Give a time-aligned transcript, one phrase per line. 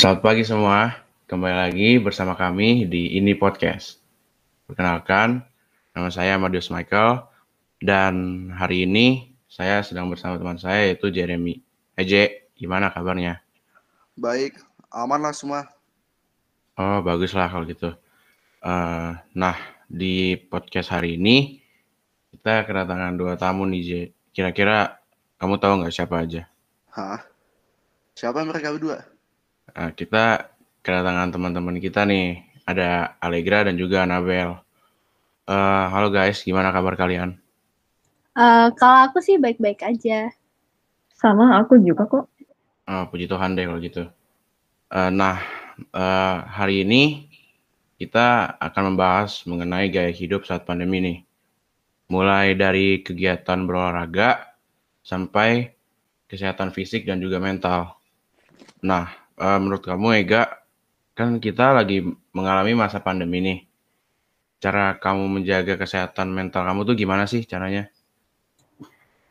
[0.00, 0.96] Selamat pagi semua,
[1.28, 4.00] kembali lagi bersama kami di Ini Podcast.
[4.64, 5.44] Perkenalkan,
[5.92, 7.28] nama saya Madius Michael,
[7.84, 11.60] dan hari ini saya sedang bersama teman saya yaitu Jeremy.
[12.00, 13.44] Eje, gimana kabarnya?
[14.16, 14.56] Baik,
[14.88, 15.68] aman lah semua.
[16.80, 17.92] Oh, bagus lah kalau gitu.
[18.64, 21.60] Uh, nah, di podcast hari ini
[22.32, 24.02] kita kedatangan dua tamu nih, Je.
[24.32, 24.96] Kira-kira
[25.36, 26.48] kamu tahu nggak siapa aja?
[26.88, 27.20] Hah?
[28.16, 29.19] Siapa mereka berdua?
[29.76, 30.50] Uh, kita
[30.82, 32.42] kedatangan teman-teman kita nih.
[32.66, 34.54] Ada Allegra dan juga Anabel.
[35.50, 37.34] Uh, halo guys, gimana kabar kalian?
[38.38, 40.30] Uh, kalau aku sih baik-baik aja.
[41.18, 42.30] Sama aku juga kok.
[42.86, 44.06] Oh, puji Tuhan deh kalau gitu.
[44.90, 45.42] Uh, nah,
[45.90, 47.26] uh, hari ini
[48.00, 51.18] kita akan membahas mengenai gaya hidup saat pandemi nih.
[52.10, 54.56] Mulai dari kegiatan berolahraga
[55.02, 55.74] sampai
[56.30, 57.98] kesehatan fisik dan juga mental.
[58.80, 60.60] Nah, uh, menurut kamu Ega,
[61.16, 62.04] kan kita lagi
[62.36, 63.58] mengalami masa pandemi nih.
[64.60, 67.88] Cara kamu menjaga kesehatan mental kamu tuh gimana sih caranya?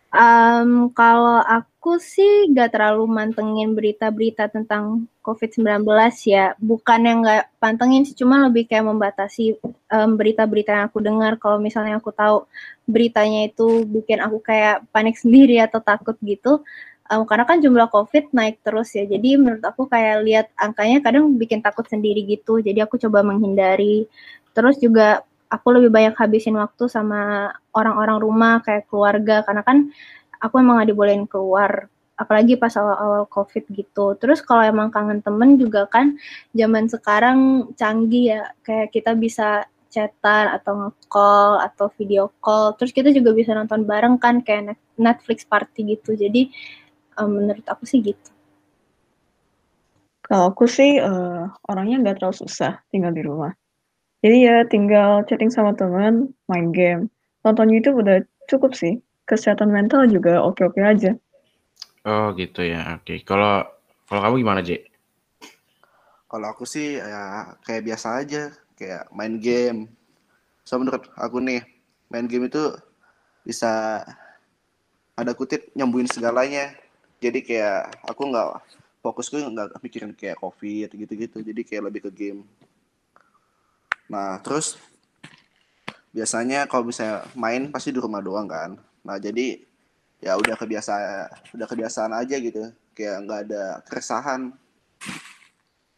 [0.09, 5.85] Um, kalau aku sih gak terlalu mantengin berita-berita tentang COVID-19
[6.25, 6.57] ya.
[6.57, 9.61] Bukan yang gak pantengin sih, cuma lebih kayak membatasi
[9.93, 11.37] um, berita-berita yang aku dengar.
[11.37, 12.49] Kalau misalnya aku tahu
[12.89, 16.65] beritanya itu bikin aku kayak panik sendiri atau takut gitu,
[17.09, 19.03] um, karena kan jumlah COVID naik terus ya.
[19.09, 22.61] Jadi menurut aku kayak lihat angkanya kadang bikin takut sendiri gitu.
[22.61, 24.05] Jadi aku coba menghindari.
[24.53, 29.89] Terus juga aku lebih banyak habisin waktu sama orang-orang rumah kayak keluarga karena kan
[30.39, 35.55] aku emang gak dibolehin keluar apalagi pas awal-awal covid gitu terus kalau emang kangen temen
[35.55, 36.19] juga kan
[36.51, 43.09] zaman sekarang canggih ya kayak kita bisa chatan atau nge-call atau video call terus kita
[43.09, 46.51] juga bisa nonton bareng kan kayak Netflix party gitu jadi
[47.19, 48.31] um, menurut aku sih gitu.
[50.23, 53.51] Kalau aku sih uh, orangnya nggak terlalu susah tinggal di rumah.
[54.19, 57.07] Jadi ya tinggal chatting sama teman, main game,
[57.43, 58.99] nonton YouTube udah cukup sih.
[59.25, 61.13] Kesehatan mental juga oke-oke aja.
[62.03, 63.21] Oh gitu ya, oke.
[63.23, 63.63] Kalau
[64.09, 64.89] kalau kamu gimana, J?
[66.29, 69.89] Kalau aku sih ya kayak biasa aja, kayak main game.
[70.65, 71.65] So menurut aku nih,
[72.13, 72.73] main game itu
[73.41, 74.01] bisa
[75.17, 76.75] ada kutip nyembuhin segalanya
[77.19, 78.49] jadi kayak aku nggak
[78.99, 81.39] fokusku nggak mikirin kayak covid gitu-gitu.
[81.43, 82.41] Jadi kayak lebih ke game.
[84.11, 84.79] Nah terus
[86.09, 88.79] biasanya kalau misalnya main pasti di rumah doang kan.
[89.03, 89.59] Nah jadi
[90.19, 90.93] ya udah kebiasa
[91.55, 92.71] udah kebiasaan aja gitu.
[92.95, 94.51] Kayak nggak ada keresahan.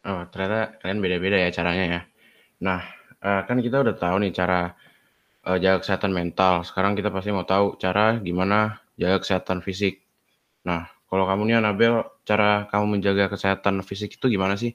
[0.02, 2.00] Oh ternyata kalian beda-beda ya caranya ya.
[2.62, 2.80] Nah
[3.22, 4.74] uh, kan kita udah tahu nih cara
[5.46, 6.62] uh, jaga kesehatan mental.
[6.66, 10.02] Sekarang kita pasti mau tahu cara gimana jaga kesehatan fisik.
[10.66, 14.72] Nah kalau kamu nih Anabel, cara kamu menjaga kesehatan fisik itu gimana sih?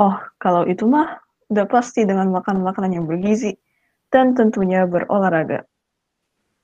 [0.00, 1.20] Oh, kalau itu mah
[1.52, 3.60] udah pasti dengan makan makanan yang bergizi
[4.08, 5.68] dan tentunya berolahraga.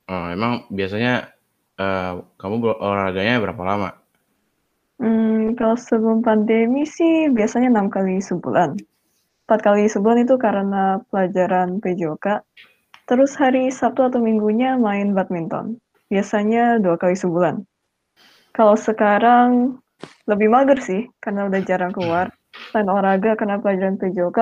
[0.08, 1.28] Oh, emang biasanya
[1.76, 3.90] uh, kamu berolahraganya berapa lama?
[4.96, 8.80] Hmm, kalau sebelum pandemi sih biasanya enam kali sebulan.
[9.44, 12.40] Empat kali sebulan itu karena pelajaran PJOK.
[13.04, 15.76] Terus hari Sabtu atau Minggunya main badminton.
[16.08, 17.60] Biasanya dua kali sebulan.
[18.52, 19.78] Kalau sekarang
[20.28, 22.30] lebih mager sih, karena udah jarang keluar.
[22.70, 24.38] Selain olahraga, karena pelajaran PJOK,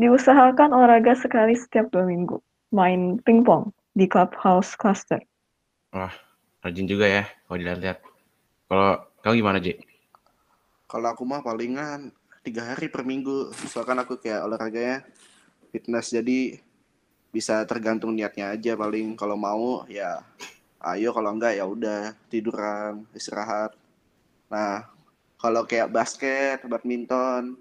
[0.00, 2.40] diusahakan olahraga sekali setiap dua minggu.
[2.72, 5.20] Main pingpong di clubhouse cluster.
[5.90, 6.14] Wah,
[6.62, 7.98] rajin juga ya kalau dilihat-lihat.
[8.70, 9.74] Kalau kamu gimana, Ji?
[10.86, 12.14] Kalau aku mah palingan
[12.46, 13.50] tiga hari per minggu.
[13.60, 15.04] Misalkan aku kayak olahraganya
[15.74, 16.62] fitness, jadi
[17.30, 19.18] bisa tergantung niatnya aja paling.
[19.18, 20.22] Kalau mau ya
[20.80, 23.76] ayo kalau enggak ya udah tiduran istirahat.
[24.48, 24.88] Nah
[25.36, 27.60] kalau kayak basket badminton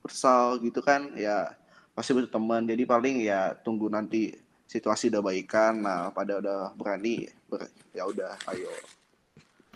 [0.00, 1.52] futsal gitu kan ya
[1.92, 2.64] pasti butuh teman.
[2.64, 4.32] Jadi paling ya tunggu nanti
[4.64, 8.72] situasi udah baikan nah pada udah berani ber, ya udah ayo.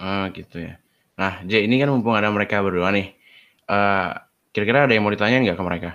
[0.00, 0.80] Ah gitu ya.
[1.14, 3.14] Nah J ini kan mumpung ada mereka berdua nih.
[3.68, 4.16] Uh,
[4.50, 5.90] kira-kira ada yang mau ditanyain nggak ke mereka?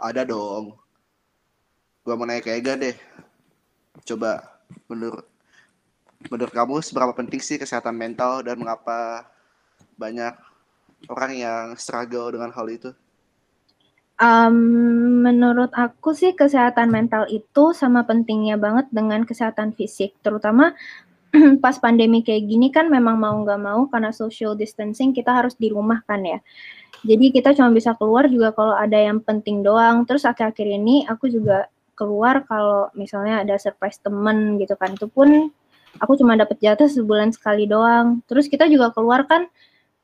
[0.00, 0.80] Ada dong.
[2.00, 2.96] Gua mau nanya ke Ega deh.
[4.02, 4.42] Coba
[4.88, 5.29] menurut
[6.28, 9.24] menurut kamu seberapa penting sih kesehatan mental dan mengapa
[9.96, 10.36] banyak
[11.08, 12.92] orang yang struggle dengan hal itu?
[14.20, 20.76] Um, menurut aku sih kesehatan mental itu sama pentingnya banget dengan kesehatan fisik, terutama
[21.64, 25.72] pas pandemi kayak gini kan memang mau nggak mau karena social distancing kita harus di
[25.72, 26.36] rumah kan ya.
[27.00, 30.04] Jadi kita cuma bisa keluar juga kalau ada yang penting doang.
[30.04, 31.64] Terus akhir-akhir ini aku juga
[31.96, 34.92] keluar kalau misalnya ada surprise temen gitu kan.
[34.92, 35.48] Itu pun
[35.98, 39.50] aku cuma dapat jatah sebulan sekali doang terus kita juga keluar kan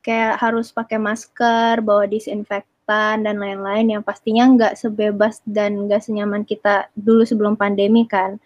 [0.07, 6.47] kayak harus pakai masker, bawa disinfektan dan lain-lain yang pastinya nggak sebebas dan nggak senyaman
[6.47, 8.39] kita dulu sebelum pandemi kan.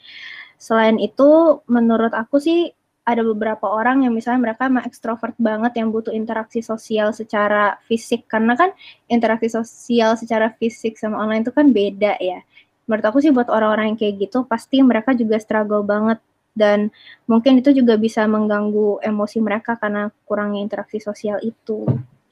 [0.57, 2.73] Selain itu, menurut aku sih
[3.05, 8.25] ada beberapa orang yang misalnya mereka emang ekstrovert banget yang butuh interaksi sosial secara fisik
[8.29, 8.71] karena kan
[9.13, 12.41] interaksi sosial secara fisik sama online itu kan beda ya.
[12.89, 16.21] Menurut aku sih buat orang-orang yang kayak gitu pasti mereka juga struggle banget
[16.55, 16.91] dan
[17.31, 21.87] mungkin itu juga bisa mengganggu emosi mereka karena kurangnya interaksi sosial itu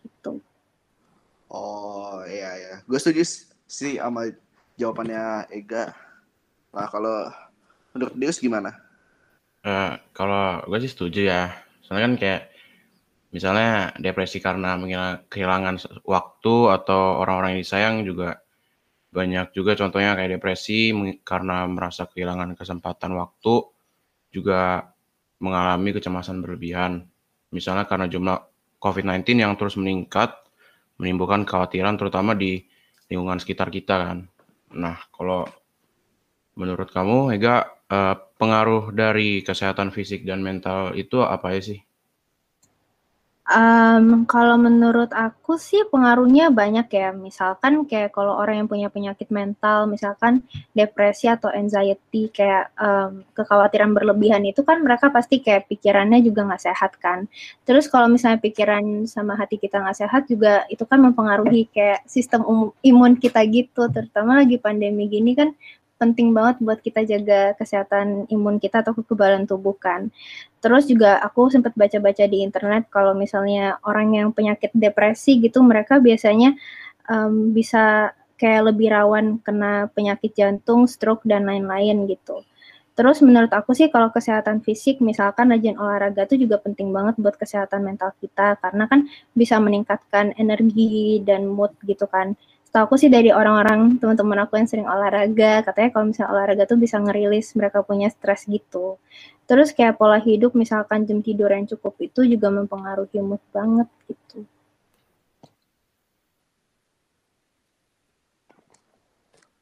[0.04, 0.42] gitu.
[1.48, 3.24] Oh iya ya, gue setuju
[3.64, 4.28] sih sama
[4.76, 5.96] jawabannya Ega.
[6.76, 7.32] Nah kalau
[7.96, 8.76] menurut Deus gimana?
[9.64, 11.42] Uh, kalau gue sih setuju ya,
[11.82, 12.42] soalnya kan kayak
[13.28, 14.76] misalnya depresi karena
[15.28, 18.40] kehilangan waktu atau orang-orang yang disayang juga
[19.08, 20.92] banyak juga contohnya kayak depresi
[21.24, 23.54] karena merasa kehilangan kesempatan waktu
[24.34, 24.92] juga
[25.38, 27.06] mengalami kecemasan berlebihan.
[27.54, 28.38] Misalnya karena jumlah
[28.78, 30.34] COVID-19 yang terus meningkat,
[31.00, 32.62] menimbulkan kekhawatiran terutama di
[33.08, 34.18] lingkungan sekitar kita kan.
[34.76, 35.48] Nah, kalau
[36.58, 41.80] menurut kamu, Ega, eh, pengaruh dari kesehatan fisik dan mental itu apa ya sih?
[43.48, 47.16] Um, kalau menurut aku sih pengaruhnya banyak ya.
[47.16, 50.44] Misalkan kayak kalau orang yang punya penyakit mental, misalkan
[50.76, 56.60] depresi atau anxiety, kayak um, kekhawatiran berlebihan itu kan mereka pasti kayak pikirannya juga nggak
[56.68, 57.24] sehat kan.
[57.64, 62.44] Terus kalau misalnya pikiran sama hati kita nggak sehat juga itu kan mempengaruhi kayak sistem
[62.44, 63.88] um, imun kita gitu.
[63.88, 65.56] Terutama lagi pandemi gini kan
[65.98, 70.08] penting banget buat kita jaga kesehatan imun kita atau kekebalan tubuh kan.
[70.62, 75.98] Terus juga aku sempat baca-baca di internet kalau misalnya orang yang penyakit depresi gitu mereka
[75.98, 76.54] biasanya
[77.10, 82.46] um, bisa kayak lebih rawan kena penyakit jantung, stroke dan lain-lain gitu.
[82.98, 87.38] Terus menurut aku sih kalau kesehatan fisik misalkan rajin olahraga itu juga penting banget buat
[87.38, 89.06] kesehatan mental kita karena kan
[89.38, 92.34] bisa meningkatkan energi dan mood gitu kan
[92.68, 96.76] setahu aku sih dari orang-orang teman-teman aku yang sering olahraga katanya kalau misalnya olahraga tuh
[96.76, 99.00] bisa ngerilis mereka punya stres gitu.
[99.48, 104.44] Terus kayak pola hidup misalkan jam tidur yang cukup itu juga mempengaruhi mood banget gitu.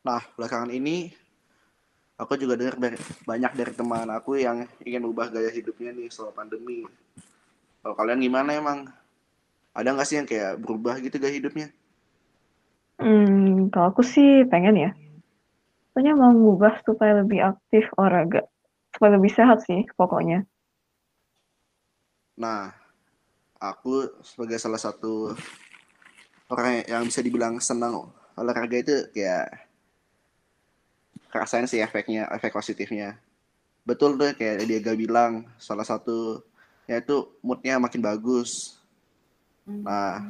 [0.02, 1.14] Nah belakangan ini
[2.18, 6.82] aku juga dengar banyak dari teman aku yang ingin ubah gaya hidupnya nih selama pandemi.
[7.86, 8.90] Kalau kalian gimana emang?
[9.78, 11.70] Ada nggak sih yang kayak berubah gitu gaya hidupnya
[12.96, 14.90] Hmm, kalau aku sih pengen ya.
[15.92, 18.44] Pokoknya mau ngubah supaya lebih aktif olahraga.
[18.92, 20.44] Supaya lebih sehat sih pokoknya.
[22.36, 22.72] Nah,
[23.56, 25.32] aku sebagai salah satu
[26.52, 29.66] orang yang bisa dibilang senang olahraga itu kayak
[31.32, 33.16] kerasain sih efeknya, efek positifnya.
[33.84, 36.44] Betul tuh kayak dia gak bilang salah satu
[36.86, 38.78] yaitu moodnya makin bagus.
[39.66, 40.22] Nah,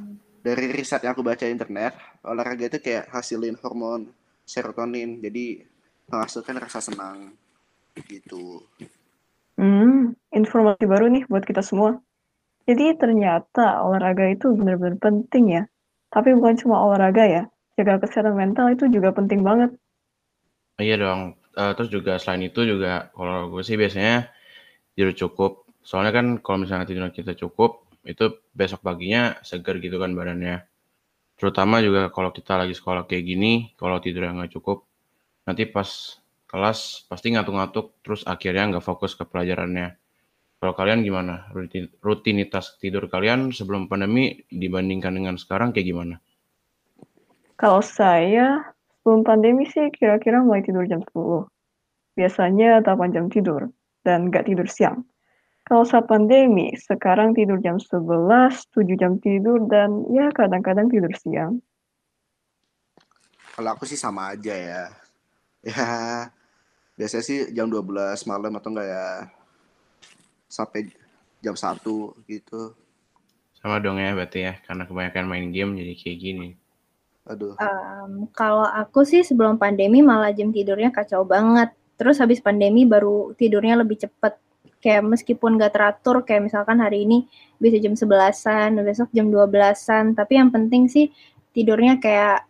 [0.46, 4.06] dari riset yang aku baca di internet, olahraga itu kayak hasilin hormon
[4.46, 5.66] serotonin, jadi
[6.06, 7.34] menghasilkan rasa senang
[8.06, 8.62] gitu.
[9.58, 11.98] Hmm, informasi baru nih buat kita semua.
[12.62, 15.62] Jadi ternyata olahraga itu benar-benar penting ya.
[16.14, 17.42] Tapi bukan cuma olahraga ya,
[17.74, 19.74] jaga kesehatan mental itu juga penting banget.
[20.78, 21.34] Iya dong.
[21.56, 24.30] Uh, terus juga selain itu juga kalau gue sih biasanya
[24.94, 25.66] tidur cukup.
[25.82, 30.62] Soalnya kan kalau misalnya tidur kita cukup, itu besok paginya segar gitu kan badannya.
[31.36, 34.88] Terutama juga kalau kita lagi sekolah kayak gini, kalau tidur yang nggak cukup,
[35.44, 36.16] nanti pas
[36.48, 39.98] kelas pasti ngantuk-ngantuk, terus akhirnya nggak fokus ke pelajarannya.
[40.56, 41.52] Kalau kalian gimana?
[42.00, 46.16] Rutinitas tidur kalian sebelum pandemi dibandingkan dengan sekarang kayak gimana?
[47.60, 48.72] Kalau saya
[49.04, 51.44] sebelum pandemi sih kira-kira mulai tidur jam 10.
[52.16, 53.68] Biasanya 8 jam tidur
[54.00, 55.04] dan nggak tidur siang.
[55.66, 61.58] Kalau saat pandemi, sekarang tidur jam 11, 7 jam tidur, dan ya kadang-kadang tidur siang.
[63.58, 64.82] Kalau aku sih sama aja ya.
[65.66, 66.30] Ya,
[66.94, 67.90] biasanya sih jam 12
[68.30, 69.26] malam atau enggak ya
[70.46, 70.94] sampai
[71.42, 71.82] jam 1
[72.30, 72.70] gitu.
[73.58, 76.48] Sama dong ya berarti ya, karena kebanyakan main game jadi kayak gini.
[77.26, 77.58] Aduh.
[77.58, 81.74] Um, kalau aku sih sebelum pandemi malah jam tidurnya kacau banget.
[81.98, 84.45] Terus habis pandemi baru tidurnya lebih cepet
[84.86, 87.26] kayak meskipun gak teratur kayak misalkan hari ini
[87.58, 91.10] bisa jam 11-an, besok jam 12-an, tapi yang penting sih
[91.50, 92.46] tidurnya kayak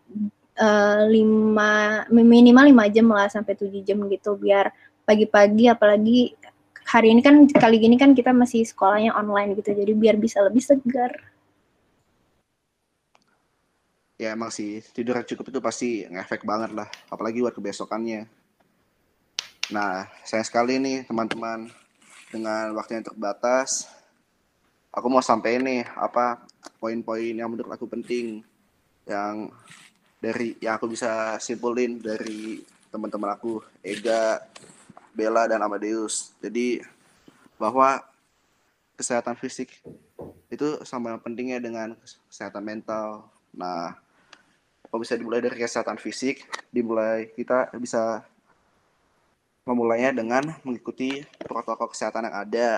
[0.61, 4.69] uh, lima minimal 5 jam lah sampai 7 jam gitu biar
[5.09, 6.35] pagi-pagi apalagi
[6.87, 10.61] hari ini kan kali gini kan kita masih sekolahnya online gitu jadi biar bisa lebih
[10.61, 11.15] segar.
[14.17, 18.25] Ya emang sih tidur cukup itu pasti ngefek banget lah apalagi buat kebesokannya.
[19.67, 21.67] Nah, saya sekali nih teman-teman
[22.31, 23.87] dengan waktu yang terbatas
[24.97, 26.41] aku mau sampai ini apa
[26.81, 28.41] poin-poin yang menurut aku penting
[29.05, 29.53] yang
[30.19, 34.41] dari yang aku bisa simpulin dari teman-teman aku Ega,
[35.13, 36.33] Bella dan Amadeus.
[36.41, 36.81] Jadi
[37.61, 38.01] bahwa
[38.97, 39.69] kesehatan fisik
[40.49, 41.93] itu sama pentingnya dengan
[42.33, 43.29] kesehatan mental.
[43.53, 43.93] Nah,
[44.89, 48.25] kalau bisa dimulai dari kesehatan fisik, dimulai kita bisa
[49.67, 52.71] memulainya dengan mengikuti protokol kesehatan yang ada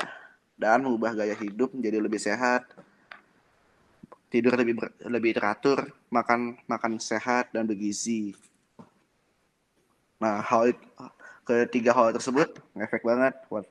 [0.56, 2.64] dan mengubah gaya hidup menjadi lebih sehat,
[4.32, 8.32] tidur lebih ber, lebih teratur, makan makan sehat dan bergizi.
[10.18, 10.72] Nah, hal
[11.44, 13.68] ketiga hal tersebut ngefek banget buat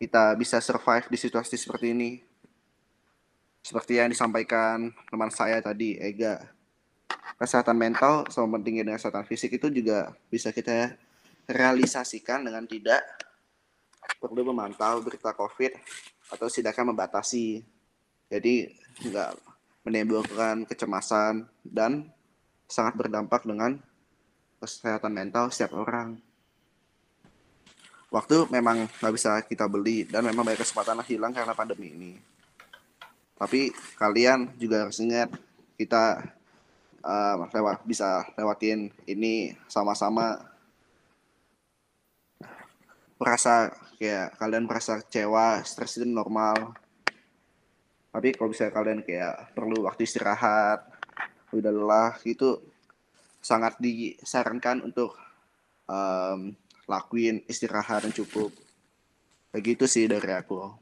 [0.00, 2.22] kita bisa survive di situasi seperti ini.
[3.60, 6.40] Seperti yang disampaikan teman saya tadi, Ega.
[7.36, 10.96] Kesehatan mental sama pentingnya dengan kesehatan fisik itu juga bisa kita
[11.50, 13.02] realisasikan dengan tidak
[14.22, 15.72] perlu memantau berita COVID
[16.30, 17.62] atau setidaknya membatasi.
[18.30, 18.70] Jadi
[19.10, 19.30] nggak
[19.82, 22.06] menimbulkan kecemasan dan
[22.70, 23.82] sangat berdampak dengan
[24.62, 26.20] kesehatan mental setiap orang.
[28.10, 32.12] Waktu memang nggak bisa kita beli dan memang banyak kesempatan hilang karena pandemi ini.
[33.38, 35.32] Tapi kalian juga harus ingat
[35.80, 36.20] kita
[37.00, 40.49] uh, lewat bisa lewatin ini sama-sama
[43.20, 43.68] merasa
[44.00, 46.72] kayak kalian merasa kecewa, stres itu normal.
[48.10, 50.88] Tapi kalau bisa kalian kayak perlu waktu istirahat,
[51.52, 52.58] udah lelah itu
[53.44, 55.14] sangat disarankan untuk
[55.84, 56.56] um,
[56.88, 58.50] lakuin istirahat yang cukup.
[59.52, 60.72] Begitu sih dari aku.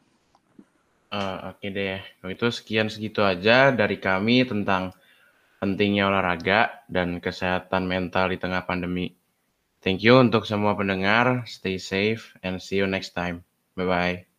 [1.08, 4.92] Uh, Oke okay deh, kalau itu sekian segitu aja dari kami tentang
[5.58, 9.17] pentingnya olahraga dan kesehatan mental di tengah pandemi.
[9.82, 11.42] Thank you untuk semua pendengar.
[11.50, 13.42] Stay safe and see you next time.
[13.74, 14.37] Bye bye.